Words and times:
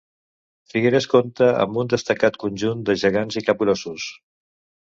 Figueres 0.71 1.07
compta 1.11 1.51
amb 1.65 1.77
un 1.83 1.93
destacat 1.95 2.39
conjunt 2.45 2.81
de 2.89 2.99
gegants 3.05 3.41
i 3.43 3.47
capgrossos. 3.51 4.09